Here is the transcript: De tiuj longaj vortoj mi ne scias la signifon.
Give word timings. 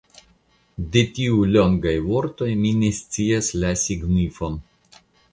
De 0.93 1.01
tiuj 1.17 1.43
longaj 1.55 1.93
vortoj 2.05 2.47
mi 2.61 2.71
ne 2.83 2.89
scias 3.01 3.51
la 3.65 3.75
signifon. 3.83 4.57